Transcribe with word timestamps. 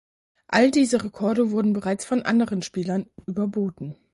All 0.47 0.71
diese 0.71 1.03
Rekorde 1.03 1.51
wurden 1.51 1.73
bereits 1.73 2.05
von 2.05 2.23
anderen 2.23 2.63
Spielern 2.63 3.05
überboten. 3.27 3.95